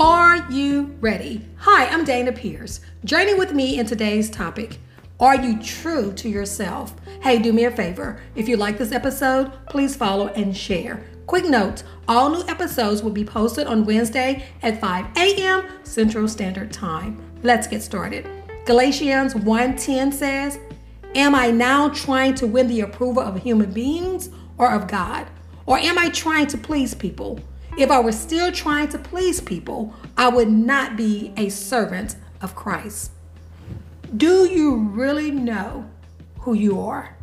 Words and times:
Are 0.00 0.50
you 0.50 0.96
ready? 1.02 1.44
Hi, 1.58 1.84
I'm 1.84 2.06
Dana 2.06 2.32
Pierce. 2.32 2.80
Journey 3.04 3.34
with 3.34 3.52
me 3.52 3.78
in 3.78 3.84
today's 3.84 4.30
topic. 4.30 4.78
Are 5.20 5.36
you 5.36 5.62
true 5.62 6.14
to 6.14 6.26
yourself? 6.26 6.94
Hey, 7.22 7.38
do 7.38 7.52
me 7.52 7.64
a 7.64 7.70
favor. 7.70 8.18
If 8.34 8.48
you 8.48 8.56
like 8.56 8.78
this 8.78 8.92
episode, 8.92 9.52
please 9.68 9.94
follow 9.94 10.28
and 10.28 10.56
share. 10.56 11.04
Quick 11.26 11.44
note 11.44 11.82
all 12.08 12.30
new 12.30 12.42
episodes 12.48 13.02
will 13.02 13.10
be 13.10 13.26
posted 13.26 13.66
on 13.66 13.84
Wednesday 13.84 14.46
at 14.62 14.80
5 14.80 15.18
a.m. 15.18 15.68
Central 15.82 16.26
Standard 16.28 16.72
Time. 16.72 17.22
Let's 17.42 17.66
get 17.66 17.82
started. 17.82 18.26
Galatians 18.64 19.34
1:10 19.34 20.14
says, 20.14 20.58
Am 21.14 21.34
I 21.34 21.50
now 21.50 21.90
trying 21.90 22.34
to 22.36 22.46
win 22.46 22.68
the 22.68 22.80
approval 22.80 23.22
of 23.22 23.36
human 23.36 23.70
beings 23.70 24.30
or 24.56 24.72
of 24.72 24.88
God? 24.88 25.26
Or 25.66 25.76
am 25.76 25.98
I 25.98 26.08
trying 26.08 26.46
to 26.46 26.56
please 26.56 26.94
people? 26.94 27.38
If 27.76 27.90
I 27.90 28.00
were 28.00 28.12
still 28.12 28.50
trying 28.52 28.88
to 28.88 28.98
please 28.98 29.40
people, 29.40 29.94
I 30.16 30.28
would 30.28 30.50
not 30.50 30.96
be 30.96 31.32
a 31.36 31.48
servant 31.48 32.16
of 32.42 32.54
Christ. 32.54 33.12
Do 34.16 34.44
you 34.44 34.76
really 34.76 35.30
know 35.30 35.88
who 36.40 36.54
you 36.54 36.80
are? 36.80 37.16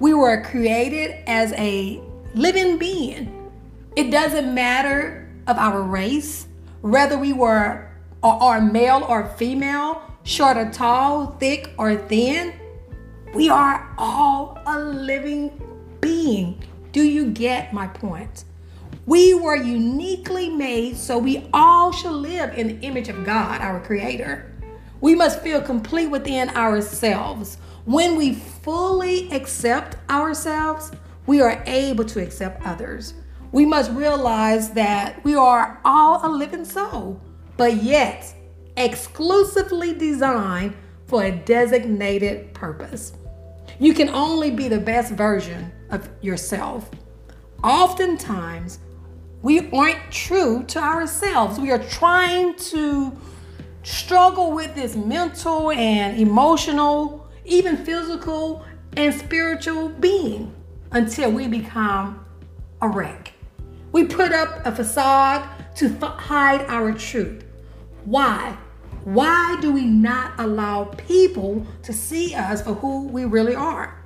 We 0.00 0.14
were 0.14 0.42
created 0.42 1.22
as 1.26 1.52
a 1.52 2.00
living 2.34 2.78
being. 2.78 3.50
It 3.94 4.10
doesn't 4.10 4.52
matter 4.54 5.30
of 5.46 5.58
our 5.58 5.82
race, 5.82 6.46
whether 6.80 7.18
we 7.18 7.32
were 7.32 7.88
or 8.22 8.42
are 8.42 8.60
male 8.60 9.04
or 9.08 9.28
female, 9.36 10.02
short 10.24 10.56
or 10.56 10.70
tall, 10.70 11.36
thick 11.38 11.70
or 11.76 11.96
thin. 11.96 12.54
We 13.34 13.48
are 13.50 13.94
all 13.98 14.58
a 14.66 14.78
living 14.78 15.60
being. 16.00 16.62
Do 16.92 17.02
you 17.02 17.30
get 17.30 17.72
my 17.72 17.88
point? 17.88 18.44
We 19.04 19.34
were 19.34 19.56
uniquely 19.56 20.48
made, 20.48 20.96
so 20.96 21.18
we 21.18 21.48
all 21.52 21.90
should 21.90 22.12
live 22.12 22.56
in 22.56 22.68
the 22.68 22.86
image 22.86 23.08
of 23.08 23.24
God, 23.24 23.60
our 23.60 23.80
Creator. 23.80 24.52
We 25.00 25.16
must 25.16 25.40
feel 25.40 25.60
complete 25.60 26.06
within 26.06 26.50
ourselves. 26.50 27.58
When 27.84 28.14
we 28.14 28.34
fully 28.34 29.28
accept 29.32 29.96
ourselves, 30.08 30.92
we 31.26 31.40
are 31.40 31.64
able 31.66 32.04
to 32.04 32.22
accept 32.22 32.64
others. 32.64 33.14
We 33.50 33.66
must 33.66 33.90
realize 33.90 34.70
that 34.70 35.22
we 35.24 35.34
are 35.34 35.80
all 35.84 36.24
a 36.24 36.30
living 36.30 36.64
soul, 36.64 37.20
but 37.56 37.82
yet 37.82 38.32
exclusively 38.76 39.94
designed 39.94 40.74
for 41.06 41.24
a 41.24 41.32
designated 41.32 42.54
purpose. 42.54 43.14
You 43.80 43.94
can 43.94 44.10
only 44.10 44.52
be 44.52 44.68
the 44.68 44.78
best 44.78 45.12
version 45.12 45.72
of 45.90 46.08
yourself. 46.22 46.88
Oftentimes, 47.64 48.78
we 49.42 49.68
aren't 49.70 50.10
true 50.10 50.62
to 50.68 50.78
ourselves. 50.78 51.58
We 51.58 51.72
are 51.72 51.82
trying 51.82 52.54
to 52.56 53.12
struggle 53.82 54.52
with 54.52 54.74
this 54.76 54.94
mental 54.94 55.72
and 55.72 56.18
emotional, 56.18 57.28
even 57.44 57.76
physical 57.76 58.64
and 58.96 59.12
spiritual 59.12 59.88
being 59.88 60.54
until 60.92 61.32
we 61.32 61.48
become 61.48 62.24
a 62.80 62.88
wreck. 62.88 63.32
We 63.90 64.04
put 64.04 64.32
up 64.32 64.64
a 64.64 64.74
facade 64.74 65.48
to 65.76 65.88
hide 66.06 66.62
our 66.68 66.92
truth. 66.92 67.44
Why? 68.04 68.56
Why 69.04 69.58
do 69.60 69.72
we 69.72 69.84
not 69.84 70.38
allow 70.38 70.84
people 70.84 71.66
to 71.82 71.92
see 71.92 72.34
us 72.34 72.62
for 72.62 72.74
who 72.74 73.08
we 73.08 73.24
really 73.24 73.56
are? 73.56 74.01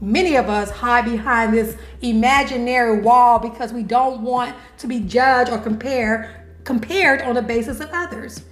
Many 0.00 0.36
of 0.36 0.50
us 0.50 0.70
hide 0.70 1.06
behind 1.06 1.54
this 1.54 1.76
imaginary 2.02 3.00
wall 3.00 3.38
because 3.38 3.72
we 3.72 3.82
don't 3.82 4.20
want 4.22 4.54
to 4.78 4.86
be 4.86 5.00
judged 5.00 5.50
or 5.50 5.58
compared 5.58 6.28
compared 6.64 7.22
on 7.22 7.36
the 7.36 7.42
basis 7.42 7.80
of 7.80 7.88
others. 7.92 8.42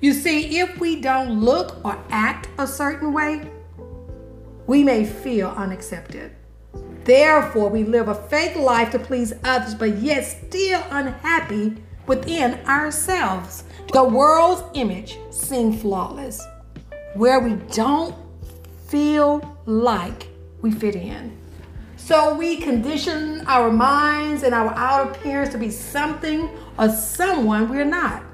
You 0.00 0.12
see, 0.12 0.58
if 0.58 0.78
we 0.78 1.00
don't 1.00 1.40
look 1.40 1.84
or 1.84 1.98
act 2.10 2.48
a 2.58 2.66
certain 2.66 3.12
way, 3.12 3.50
we 4.66 4.84
may 4.84 5.04
feel 5.04 5.48
unaccepted. 5.48 6.32
Therefore, 7.04 7.68
we 7.68 7.82
live 7.82 8.08
a 8.08 8.14
fake 8.14 8.56
life 8.56 8.90
to 8.92 8.98
please 8.98 9.32
others, 9.42 9.74
but 9.74 9.98
yet 9.98 10.22
still 10.22 10.82
unhappy 10.90 11.82
within 12.06 12.54
ourselves. 12.66 13.64
The 13.92 14.04
world's 14.04 14.62
image 14.74 15.18
seems 15.30 15.80
flawless, 15.80 16.44
where 17.14 17.40
we 17.40 17.54
don't 17.72 18.14
feel 18.88 19.58
like 19.66 20.28
we 20.62 20.70
fit 20.70 20.96
in. 20.96 21.36
So 21.96 22.34
we 22.34 22.56
condition 22.56 23.44
our 23.46 23.70
minds 23.70 24.42
and 24.42 24.54
our 24.54 24.72
outer 24.74 25.10
appearance 25.10 25.50
to 25.50 25.58
be 25.58 25.70
something 25.70 26.48
or 26.78 26.88
someone 26.88 27.68
we're 27.68 27.84
not 27.84 28.24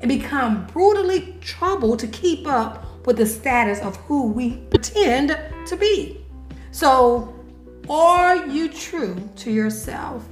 and 0.00 0.08
become 0.08 0.66
brutally 0.66 1.34
troubled 1.40 1.98
to 2.00 2.06
keep 2.06 2.46
up 2.46 3.06
with 3.06 3.16
the 3.16 3.26
status 3.26 3.80
of 3.80 3.96
who 3.96 4.28
we 4.28 4.56
pretend 4.70 5.38
to 5.66 5.76
be. 5.76 6.24
So, 6.70 7.34
are 7.88 8.36
you 8.46 8.68
true 8.68 9.16
to 9.36 9.50
yourself? 9.50 10.24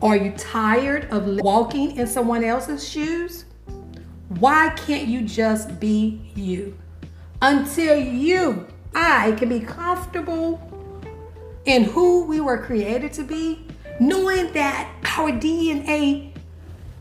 Are 0.00 0.16
you 0.16 0.32
tired 0.32 1.04
of 1.10 1.40
walking 1.40 1.96
in 1.96 2.06
someone 2.06 2.42
else's 2.42 2.86
shoes? 2.86 3.44
Why 4.40 4.70
can't 4.70 5.06
you 5.06 5.22
just 5.22 5.78
be 5.78 6.32
you? 6.34 6.76
Until 7.40 7.96
you 7.96 8.66
I 8.94 9.32
can 9.32 9.48
be 9.48 9.60
comfortable 9.60 10.60
in 11.64 11.84
who 11.84 12.24
we 12.24 12.40
were 12.40 12.58
created 12.58 13.12
to 13.14 13.22
be, 13.22 13.66
knowing 14.00 14.52
that 14.52 14.90
our 15.16 15.30
DNA 15.30 16.32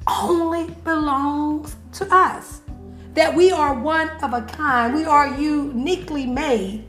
only 0.07 0.69
belongs 0.84 1.75
to 1.94 2.13
us, 2.13 2.62
that 3.13 3.35
we 3.35 3.51
are 3.51 3.74
one 3.74 4.09
of 4.24 4.34
a 4.34 4.41
kind, 4.44 4.94
we 4.94 5.06
are 5.06 5.28
uniquely 5.40 6.25
made. 6.25 6.85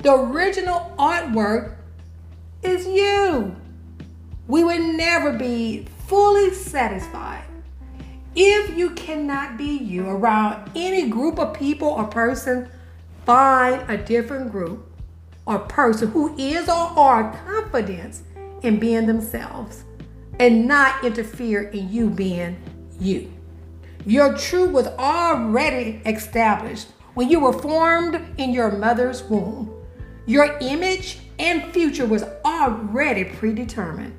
The 0.00 0.12
original 0.12 0.94
artwork 0.98 1.74
is 2.62 2.86
you. 2.86 3.56
We 4.46 4.62
would 4.62 4.80
never 4.80 5.32
be 5.32 5.86
fully 6.06 6.54
satisfied 6.54 7.44
if 8.36 8.76
you 8.76 8.90
cannot 8.90 9.56
be 9.56 9.76
you 9.78 10.08
around 10.08 10.70
any 10.76 11.08
group 11.08 11.38
of 11.38 11.54
people 11.54 11.88
or 11.88 12.04
person 12.04 12.68
Find 13.26 13.90
a 13.90 13.96
different 13.96 14.52
group 14.52 14.88
or 15.46 15.58
person 15.58 16.12
who 16.12 16.36
is 16.38 16.68
or 16.68 16.74
are 16.74 17.36
confident 17.44 18.20
in 18.62 18.78
being 18.78 19.06
themselves 19.06 19.84
and 20.38 20.68
not 20.68 21.04
interfere 21.04 21.62
in 21.62 21.90
you 21.90 22.08
being 22.08 22.56
you. 23.00 23.32
Your 24.04 24.38
truth 24.38 24.70
was 24.70 24.86
already 24.86 26.00
established 26.06 26.86
when 27.14 27.28
you 27.28 27.40
were 27.40 27.52
formed 27.52 28.20
in 28.38 28.52
your 28.52 28.70
mother's 28.70 29.24
womb. 29.24 29.74
Your 30.26 30.56
image 30.60 31.18
and 31.40 31.72
future 31.72 32.06
was 32.06 32.22
already 32.44 33.24
predetermined. 33.24 34.14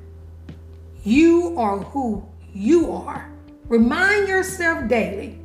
You 1.02 1.54
are 1.56 1.78
who 1.78 2.28
you 2.52 2.92
are. 2.92 3.30
Remind 3.68 4.28
yourself 4.28 4.86
daily 4.86 5.38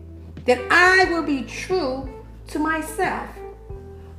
that 0.44 0.60
I 0.70 1.06
will 1.06 1.24
be 1.24 1.44
true 1.44 2.10
to 2.48 2.60
myself. 2.60 3.30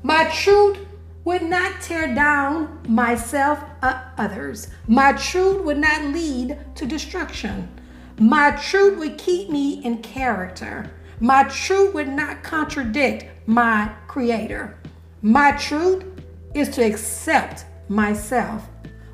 My 0.07 0.25
truth 0.27 0.77
would 1.25 1.41
not 1.41 1.81
tear 1.81 2.15
down 2.15 2.79
myself 2.87 3.65
or 3.83 4.03
others. 4.19 4.69
My 4.87 5.15
truth 5.15 5.65
would 5.65 5.79
not 5.79 6.13
lead 6.13 6.59
to 6.75 6.85
destruction. 6.85 7.71
My 8.19 8.51
truth 8.51 8.99
would 8.99 9.17
keep 9.17 9.49
me 9.49 9.83
in 9.83 10.03
character. 10.03 10.91
My 11.21 11.45
truth 11.45 11.95
would 11.95 12.09
not 12.09 12.43
contradict 12.43 13.25
my 13.47 13.91
creator. 14.07 14.77
My 15.23 15.53
truth 15.53 16.05
is 16.53 16.69
to 16.77 16.83
accept 16.85 17.65
myself. 17.89 18.69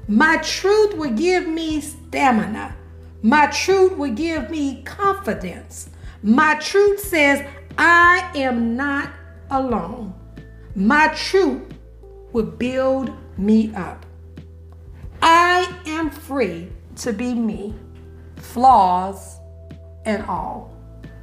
My 0.08 0.38
truth 0.38 0.94
would 0.94 1.16
give 1.16 1.46
me 1.46 1.80
stamina. 1.82 2.74
My 3.22 3.46
truth 3.46 3.92
would 3.96 4.16
give 4.16 4.50
me 4.50 4.82
confidence. 4.82 5.90
My 6.24 6.56
truth 6.56 6.98
says, 6.98 7.46
I 7.78 8.28
am 8.34 8.76
not 8.76 9.10
alone. 9.52 10.14
My 10.74 11.08
truth 11.08 11.62
will 12.32 12.46
build 12.46 13.10
me 13.36 13.74
up. 13.74 14.06
I 15.22 15.72
am 15.86 16.10
free 16.10 16.70
to 16.96 17.12
be 17.12 17.34
me, 17.34 17.74
flaws 18.36 19.38
and 20.04 20.24
all. 20.24 20.74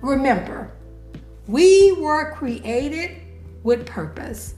Remember, 0.02 0.72
we 1.48 1.94
were 1.94 2.34
created 2.34 3.22
with 3.64 3.86
purpose. 3.86 4.56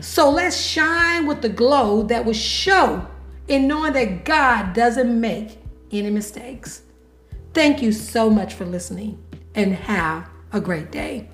So 0.00 0.30
let's 0.30 0.60
shine 0.60 1.26
with 1.26 1.42
the 1.42 1.48
glow 1.48 2.02
that 2.04 2.24
will 2.24 2.32
show 2.32 3.06
in 3.48 3.68
knowing 3.68 3.92
that 3.92 4.24
God 4.24 4.72
doesn't 4.72 5.20
make 5.20 5.58
any 5.92 6.10
mistakes. 6.10 6.82
Thank 7.54 7.82
you 7.82 7.92
so 7.92 8.30
much 8.30 8.54
for 8.54 8.64
listening 8.64 9.22
and 9.54 9.74
have 9.74 10.28
a 10.52 10.60
great 10.60 10.90
day. 10.90 11.28